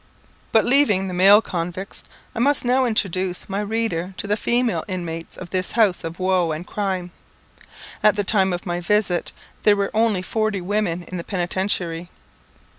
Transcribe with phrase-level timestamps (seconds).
[0.51, 2.03] But leaving the male convicts,
[2.33, 6.51] I must now introduce my reader to the female inmates of this house of woe
[6.53, 7.11] and crime.
[8.01, 12.09] At the time of my visit, there were only forty women in the Penitentiary.